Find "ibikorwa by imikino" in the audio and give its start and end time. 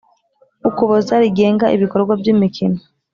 1.75-2.79